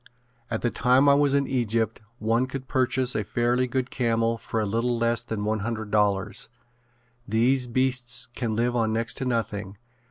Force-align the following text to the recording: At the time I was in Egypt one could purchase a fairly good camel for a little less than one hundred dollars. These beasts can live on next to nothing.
At 0.49 0.63
the 0.63 0.71
time 0.71 1.07
I 1.07 1.13
was 1.13 1.35
in 1.35 1.45
Egypt 1.45 2.01
one 2.17 2.47
could 2.47 2.67
purchase 2.67 3.13
a 3.15 3.23
fairly 3.23 3.67
good 3.67 3.91
camel 3.91 4.39
for 4.39 4.59
a 4.59 4.65
little 4.65 4.97
less 4.97 5.21
than 5.21 5.45
one 5.45 5.59
hundred 5.59 5.91
dollars. 5.91 6.49
These 7.27 7.67
beasts 7.67 8.25
can 8.33 8.55
live 8.55 8.75
on 8.75 8.93
next 8.93 9.13
to 9.17 9.25
nothing. 9.25 9.77